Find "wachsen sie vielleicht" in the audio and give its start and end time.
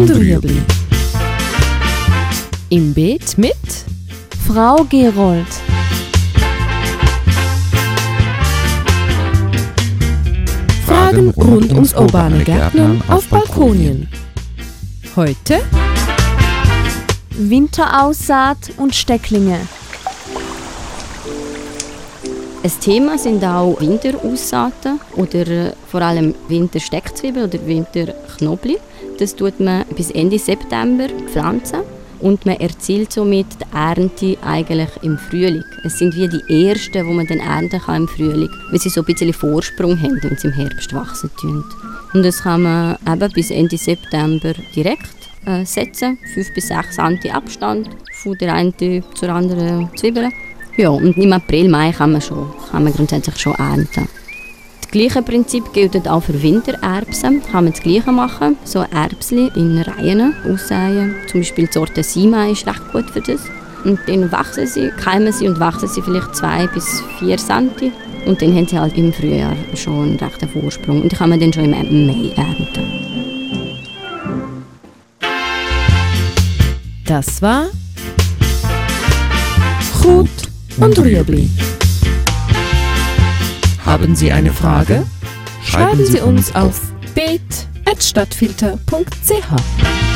65.60-66.34